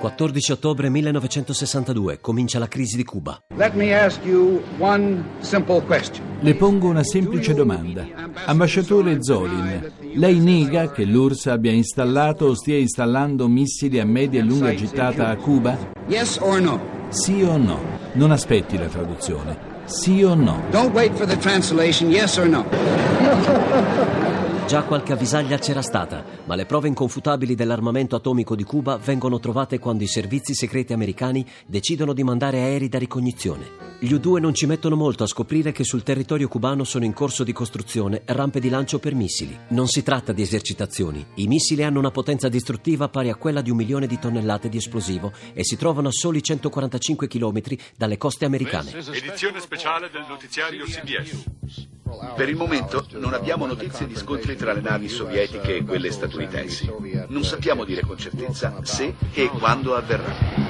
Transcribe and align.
14 0.00 0.52
ottobre 0.52 0.88
1962 0.90 2.20
comincia 2.20 2.60
la 2.60 2.68
crisi 2.68 2.96
di 2.96 3.02
Cuba. 3.02 3.42
Le 6.40 6.54
pongo 6.54 6.88
una 6.88 7.02
semplice 7.02 7.52
domanda. 7.52 8.06
Ambasciatore 8.46 9.20
Zolin, 9.20 9.92
lei 10.14 10.38
nega 10.38 10.92
che 10.92 11.04
l'URSS 11.04 11.46
abbia 11.46 11.72
installato 11.72 12.44
o 12.46 12.54
stia 12.54 12.78
installando 12.78 13.48
missili 13.48 13.98
a 13.98 14.04
media 14.04 14.38
e 14.38 14.44
lunga 14.44 14.72
gittata 14.72 15.26
a 15.28 15.36
Cuba? 15.36 15.76
Yes 16.06 16.38
or 16.40 16.60
no? 16.60 16.80
Sì 17.08 17.42
o 17.42 17.56
no? 17.56 17.80
Non 18.12 18.30
aspetti 18.30 18.78
la 18.78 18.86
traduzione. 18.86 19.58
Sì 19.86 20.22
o 20.22 20.34
no? 20.34 20.62
Don't 20.70 20.94
wait 20.94 21.12
for 21.14 21.26
the 21.26 21.36
translation, 21.36 22.08
yes 22.08 22.36
or 22.36 22.46
no? 22.46 22.64
Già 24.68 24.82
qualche 24.82 25.14
avvisaglia 25.14 25.56
c'era 25.56 25.80
stata, 25.80 26.22
ma 26.44 26.54
le 26.54 26.66
prove 26.66 26.88
inconfutabili 26.88 27.54
dell'armamento 27.54 28.16
atomico 28.16 28.54
di 28.54 28.64
Cuba 28.64 28.98
vengono 28.98 29.38
trovate 29.38 29.78
quando 29.78 30.04
i 30.04 30.06
servizi 30.06 30.52
segreti 30.52 30.92
americani 30.92 31.42
decidono 31.64 32.12
di 32.12 32.22
mandare 32.22 32.58
aerei 32.58 32.90
da 32.90 32.98
ricognizione. 32.98 33.66
Gli 33.98 34.12
U-2 34.12 34.38
non 34.40 34.52
ci 34.52 34.66
mettono 34.66 34.94
molto 34.94 35.22
a 35.22 35.26
scoprire 35.26 35.72
che 35.72 35.84
sul 35.84 36.02
territorio 36.02 36.48
cubano 36.48 36.84
sono 36.84 37.06
in 37.06 37.14
corso 37.14 37.44
di 37.44 37.52
costruzione 37.54 38.20
rampe 38.26 38.60
di 38.60 38.68
lancio 38.68 38.98
per 38.98 39.14
missili. 39.14 39.58
Non 39.68 39.88
si 39.88 40.02
tratta 40.02 40.34
di 40.34 40.42
esercitazioni. 40.42 41.24
I 41.36 41.46
missili 41.46 41.82
hanno 41.82 41.98
una 41.98 42.10
potenza 42.10 42.50
distruttiva 42.50 43.08
pari 43.08 43.30
a 43.30 43.36
quella 43.36 43.62
di 43.62 43.70
un 43.70 43.76
milione 43.78 44.06
di 44.06 44.18
tonnellate 44.18 44.68
di 44.68 44.76
esplosivo 44.76 45.32
e 45.54 45.64
si 45.64 45.78
trovano 45.78 46.08
a 46.08 46.12
soli 46.12 46.42
145 46.42 47.26
km 47.26 47.62
dalle 47.96 48.18
coste 48.18 48.44
americane. 48.44 48.90
Edizione 48.90 49.60
speciale 49.60 50.10
del 50.10 50.26
notiziario 50.28 50.84
CBS. 50.84 51.87
Per 52.34 52.48
il 52.48 52.56
momento 52.56 53.04
non 53.12 53.34
abbiamo 53.34 53.66
notizie 53.66 54.06
di 54.06 54.16
scontri 54.16 54.56
tra 54.56 54.72
le 54.72 54.80
navi 54.80 55.08
sovietiche 55.08 55.76
e 55.76 55.84
quelle 55.84 56.10
statunitensi. 56.10 56.90
Non 57.28 57.44
sappiamo 57.44 57.84
dire 57.84 58.02
con 58.02 58.16
certezza 58.16 58.74
se 58.82 59.14
e 59.32 59.48
quando 59.48 59.94
avverrà. 59.94 60.67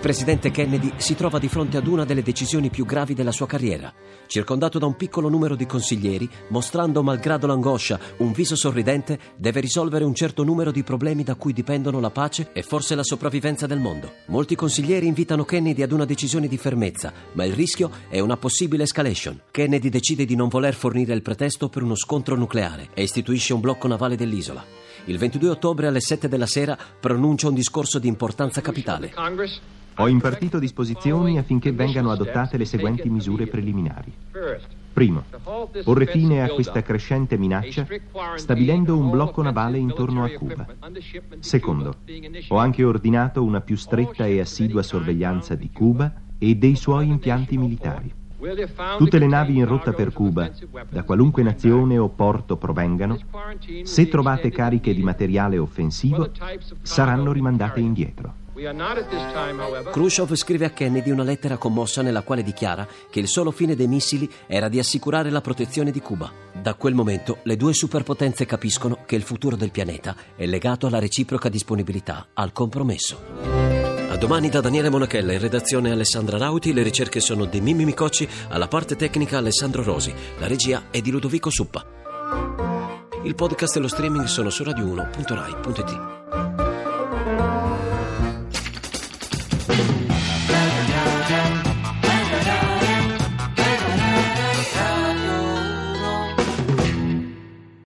Il 0.00 0.06
presidente 0.06 0.50
Kennedy 0.50 0.94
si 0.96 1.14
trova 1.14 1.38
di 1.38 1.48
fronte 1.48 1.76
ad 1.76 1.86
una 1.86 2.06
delle 2.06 2.22
decisioni 2.22 2.70
più 2.70 2.86
gravi 2.86 3.12
della 3.12 3.32
sua 3.32 3.46
carriera. 3.46 3.92
Circondato 4.26 4.78
da 4.78 4.86
un 4.86 4.96
piccolo 4.96 5.28
numero 5.28 5.54
di 5.54 5.66
consiglieri, 5.66 6.26
mostrando 6.48 7.02
malgrado 7.02 7.46
l'angoscia 7.46 8.00
un 8.16 8.32
viso 8.32 8.56
sorridente, 8.56 9.18
deve 9.36 9.60
risolvere 9.60 10.04
un 10.04 10.14
certo 10.14 10.42
numero 10.42 10.70
di 10.70 10.82
problemi 10.82 11.22
da 11.22 11.34
cui 11.34 11.52
dipendono 11.52 12.00
la 12.00 12.08
pace 12.08 12.48
e 12.54 12.62
forse 12.62 12.94
la 12.94 13.02
sopravvivenza 13.02 13.66
del 13.66 13.78
mondo. 13.78 14.10
Molti 14.28 14.54
consiglieri 14.54 15.06
invitano 15.06 15.44
Kennedy 15.44 15.82
ad 15.82 15.92
una 15.92 16.06
decisione 16.06 16.48
di 16.48 16.56
fermezza, 16.56 17.12
ma 17.32 17.44
il 17.44 17.52
rischio 17.52 17.90
è 18.08 18.20
una 18.20 18.38
possibile 18.38 18.84
escalation. 18.84 19.38
Kennedy 19.50 19.90
decide 19.90 20.24
di 20.24 20.34
non 20.34 20.48
voler 20.48 20.72
fornire 20.72 21.12
il 21.12 21.20
pretesto 21.20 21.68
per 21.68 21.82
uno 21.82 21.94
scontro 21.94 22.36
nucleare 22.36 22.88
e 22.94 23.02
istituisce 23.02 23.52
un 23.52 23.60
blocco 23.60 23.86
navale 23.86 24.16
dell'isola. 24.16 24.64
Il 25.04 25.18
22 25.18 25.50
ottobre 25.50 25.88
alle 25.88 26.00
7 26.00 26.26
della 26.26 26.46
sera 26.46 26.78
pronuncia 26.98 27.48
un 27.48 27.54
discorso 27.54 27.98
di 27.98 28.08
importanza 28.08 28.62
capitale. 28.62 29.12
Ho 30.00 30.08
impartito 30.08 30.58
disposizioni 30.58 31.36
affinché 31.36 31.72
vengano 31.72 32.10
adottate 32.10 32.56
le 32.56 32.64
seguenti 32.64 33.10
misure 33.10 33.46
preliminari. 33.46 34.10
Primo, 34.94 35.24
porre 35.84 36.06
fine 36.06 36.42
a 36.42 36.48
questa 36.48 36.82
crescente 36.82 37.36
minaccia 37.36 37.86
stabilendo 38.34 38.96
un 38.96 39.10
blocco 39.10 39.42
navale 39.42 39.76
intorno 39.76 40.24
a 40.24 40.30
Cuba. 40.30 40.66
Secondo, 41.38 41.98
ho 42.48 42.56
anche 42.56 42.82
ordinato 42.82 43.42
una 43.44 43.60
più 43.60 43.76
stretta 43.76 44.24
e 44.26 44.40
assidua 44.40 44.82
sorveglianza 44.82 45.54
di 45.54 45.70
Cuba 45.70 46.12
e 46.38 46.54
dei 46.54 46.76
suoi 46.76 47.08
impianti 47.08 47.58
militari. 47.58 48.12
Tutte 48.96 49.18
le 49.18 49.26
navi 49.26 49.58
in 49.58 49.66
rotta 49.66 49.92
per 49.92 50.14
Cuba, 50.14 50.50
da 50.88 51.02
qualunque 51.02 51.42
nazione 51.42 51.98
o 51.98 52.08
porto 52.08 52.56
provengano, 52.56 53.18
se 53.82 54.08
trovate 54.08 54.50
cariche 54.50 54.94
di 54.94 55.02
materiale 55.02 55.58
offensivo, 55.58 56.30
saranno 56.80 57.32
rimandate 57.32 57.80
indietro. 57.80 58.39
Khrushchev 59.90 60.34
scrive 60.34 60.66
a 60.66 60.70
Kennedy 60.70 61.10
una 61.10 61.22
lettera 61.22 61.56
commossa 61.56 62.02
nella 62.02 62.22
quale 62.22 62.42
dichiara 62.42 62.86
che 63.08 63.20
il 63.20 63.28
solo 63.28 63.50
fine 63.50 63.74
dei 63.74 63.86
missili 63.86 64.30
era 64.46 64.68
di 64.68 64.78
assicurare 64.78 65.30
la 65.30 65.40
protezione 65.40 65.90
di 65.90 66.00
Cuba. 66.00 66.30
Da 66.52 66.74
quel 66.74 66.94
momento 66.94 67.38
le 67.44 67.56
due 67.56 67.72
superpotenze 67.72 68.44
capiscono 68.44 68.98
che 69.06 69.16
il 69.16 69.22
futuro 69.22 69.56
del 69.56 69.70
pianeta 69.70 70.14
è 70.36 70.44
legato 70.44 70.86
alla 70.86 70.98
reciproca 70.98 71.48
disponibilità 71.48 72.28
al 72.34 72.52
compromesso. 72.52 73.18
A 74.10 74.16
domani 74.16 74.48
da 74.50 74.60
Daniele 74.60 74.90
Monachella, 74.90 75.32
in 75.32 75.40
redazione 75.40 75.90
Alessandra 75.90 76.36
Rauti, 76.36 76.72
le 76.72 76.82
ricerche 76.82 77.20
sono 77.20 77.46
di 77.46 77.60
Mimmi 77.60 77.84
Micocci, 77.84 78.28
alla 78.48 78.68
parte 78.68 78.96
tecnica 78.96 79.38
Alessandro 79.38 79.82
Rosi, 79.82 80.12
la 80.38 80.46
regia 80.46 80.88
è 80.90 81.00
di 81.00 81.10
Ludovico 81.10 81.48
Suppa. 81.48 81.86
Il 83.22 83.34
podcast 83.34 83.76
e 83.76 83.80
lo 83.80 83.88
streaming 83.88 84.24
sono 84.24 84.50
su 84.50 84.62
radio1.rai.it. 84.64 86.19